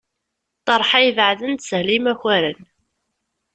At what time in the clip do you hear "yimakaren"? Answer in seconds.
1.95-2.61